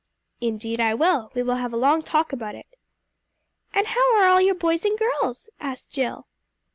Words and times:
"Indeed, 0.39 0.79
I 0.79 0.95
will. 0.95 1.29
We 1.35 1.43
will 1.43 1.57
have 1.57 1.73
a 1.73 1.77
long 1.77 2.01
talk 2.01 2.33
about 2.33 2.55
it." 2.55 2.65
"And 3.71 3.85
how 3.85 4.15
are 4.17 4.25
all 4.27 4.41
your 4.41 4.55
boys 4.55 4.83
and 4.83 4.97
girls?" 4.97 5.47
asked 5.59 5.91
Jill. 5.91 6.25